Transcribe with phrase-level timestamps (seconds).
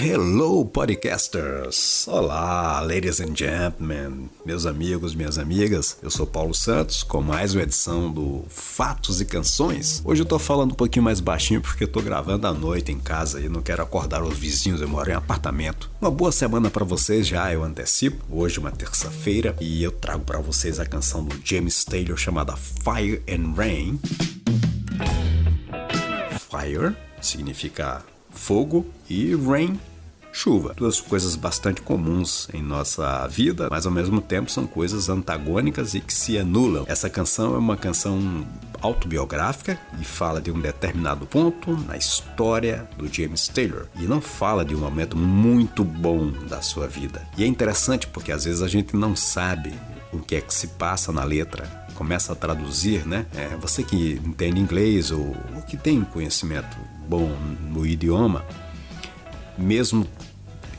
[0.00, 2.06] Hello, podcasters!
[2.06, 5.98] Olá, ladies and gentlemen, meus amigos, minhas amigas.
[6.00, 10.00] Eu sou Paulo Santos com mais uma edição do Fatos e Canções.
[10.04, 13.00] Hoje eu tô falando um pouquinho mais baixinho porque eu tô gravando à noite em
[13.00, 15.90] casa e não quero acordar os vizinhos, eu moro em apartamento.
[16.00, 18.24] Uma boa semana para vocês já, eu antecipo.
[18.30, 22.54] Hoje é uma terça-feira e eu trago para vocês a canção do James Taylor chamada
[22.56, 23.98] Fire and Rain.
[26.48, 28.04] Fire significa
[28.38, 29.78] fogo e rain
[30.32, 30.72] chuva.
[30.76, 36.00] Duas coisas bastante comuns em nossa vida, mas ao mesmo tempo são coisas antagônicas e
[36.00, 36.84] que se anulam.
[36.86, 38.46] Essa canção é uma canção
[38.80, 44.64] autobiográfica e fala de um determinado ponto na história do James Taylor e não fala
[44.64, 47.26] de um momento muito bom da sua vida.
[47.36, 49.72] E é interessante porque às vezes a gente não sabe
[50.12, 53.26] o que é que se passa na letra começa a traduzir, né?
[53.34, 56.76] É, você que entende inglês ou, ou que tem conhecimento
[57.08, 57.36] bom
[57.72, 58.44] no idioma,
[59.58, 60.06] mesmo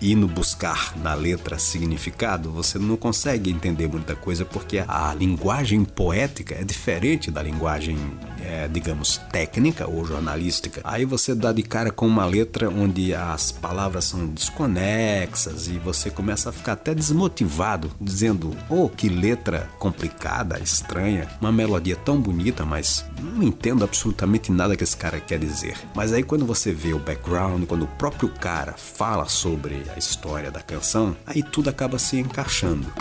[0.02, 6.56] indo buscar na letra significado, você não consegue entender muita coisa porque a linguagem poética
[6.56, 7.98] é diferente da linguagem,
[8.44, 10.82] é, digamos, técnica ou jornalística.
[10.84, 16.10] Aí você dá de cara com uma letra onde as palavras são desconexas e você
[16.10, 22.66] começa a ficar até desmotivado, dizendo: Oh, que letra complicada, estranha, uma melodia tão bonita,
[22.66, 25.78] mas não entendo absolutamente nada que esse cara quer dizer.
[25.96, 30.52] Mas aí quando você vê o background, quando o próprio cara fala sobre a história
[30.52, 32.92] da canção, aí tudo acaba se encaixando.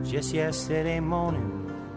[0.03, 1.70] Just yesterday morning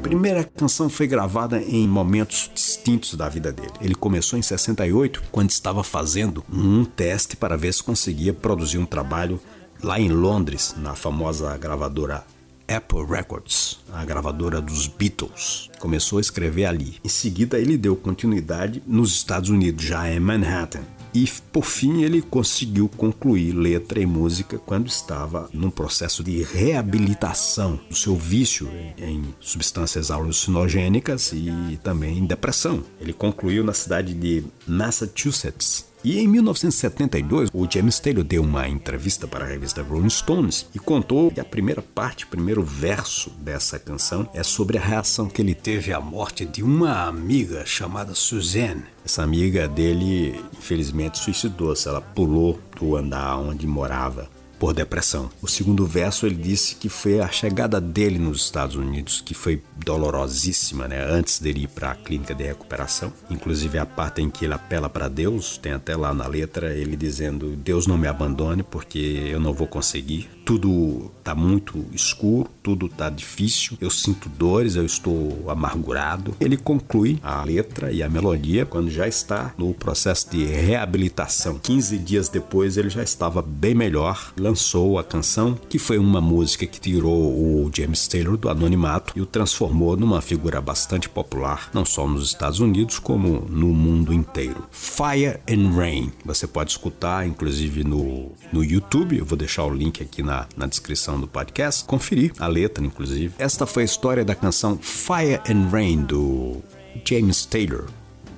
[0.00, 3.72] Primeira canção foi gravada em momentos distintos da vida dele.
[3.80, 8.86] Ele começou em 68, quando estava fazendo um teste para ver se conseguia produzir um
[8.86, 9.38] trabalho
[9.82, 12.24] lá em Londres, na famosa gravadora
[12.66, 15.68] Apple Records, a gravadora dos Beatles.
[15.78, 16.98] Começou a escrever ali.
[17.04, 20.82] Em seguida, ele deu continuidade nos Estados Unidos, já em Manhattan.
[21.12, 27.80] E por fim ele conseguiu concluir letra e música quando estava num processo de reabilitação
[27.88, 32.82] do seu vício em substâncias alucinogênicas e também em depressão.
[33.00, 39.28] Ele concluiu na cidade de Massachusetts e em 1972, o James Taylor deu uma entrevista
[39.28, 43.78] para a revista Rolling Stones e contou que a primeira parte, o primeiro verso dessa
[43.78, 48.82] canção é sobre a reação que ele teve à morte de uma amiga chamada Suzanne.
[49.04, 51.86] Essa amiga dele, infelizmente, suicidou-se.
[51.86, 54.28] Ela pulou do andar onde morava
[54.60, 55.30] por depressão.
[55.40, 59.62] O segundo verso ele disse que foi a chegada dele nos Estados Unidos que foi
[59.74, 61.02] dolorosíssima, né?
[61.02, 64.90] Antes dele ir para a clínica de recuperação, inclusive a parte em que ele apela
[64.90, 69.40] para Deus, tem até lá na letra ele dizendo: "Deus não me abandone porque eu
[69.40, 75.48] não vou conseguir tudo tá muito escuro, tudo tá difícil, eu sinto dores, eu estou
[75.48, 76.34] amargurado.
[76.40, 81.56] Ele conclui a letra e a melodia quando já está no processo de reabilitação.
[81.62, 86.66] 15 dias depois ele já estava bem melhor, lançou a canção, que foi uma música
[86.66, 91.84] que tirou o James Taylor do anonimato e o transformou numa figura bastante popular, não
[91.84, 94.66] só nos Estados Unidos, como no mundo inteiro.
[94.72, 96.12] Fire and Rain.
[96.24, 99.16] Você pode escutar, inclusive, no, no YouTube.
[99.16, 101.84] Eu vou deixar o link aqui na, na descrição do podcast.
[101.84, 103.34] Conferir a letra, inclusive.
[103.38, 106.62] Esta foi a história da canção Fire and Rain do
[107.04, 107.86] James Taylor,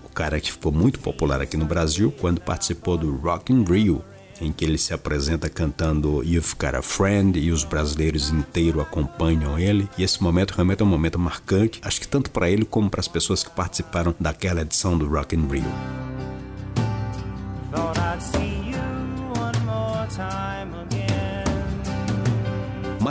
[0.05, 4.05] o cara que ficou muito popular aqui no Brasil quando participou do Rock in Rio,
[4.41, 9.59] em que ele se apresenta cantando You've Got a Friend e os brasileiros inteiros acompanham
[9.59, 9.89] ele.
[9.97, 13.01] E esse momento realmente é um momento marcante, acho que tanto para ele como para
[13.01, 16.12] as pessoas que participaram daquela edição do Rock in Rio.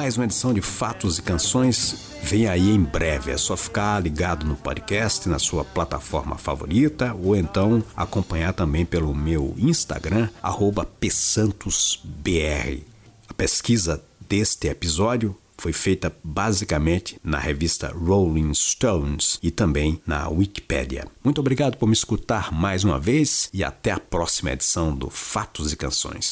[0.02, 3.30] Mais uma edição de Fatos e Canções vem aí em breve.
[3.30, 9.14] É só ficar ligado no podcast, na sua plataforma favorita, ou então acompanhar também pelo
[9.14, 10.28] meu Instagram,
[11.00, 12.82] psantosbr.
[13.30, 21.06] A pesquisa deste episódio foi feita basicamente na revista Rolling Stones e também na Wikipedia.
[21.24, 25.72] Muito obrigado por me escutar mais uma vez e até a próxima edição do Fatos
[25.72, 26.32] e Canções.